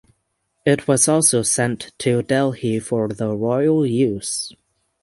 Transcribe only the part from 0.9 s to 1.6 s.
also